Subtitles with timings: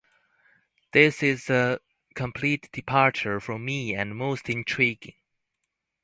[0.95, 1.79] It is a
[2.15, 5.13] complete departure for me and most intriguing.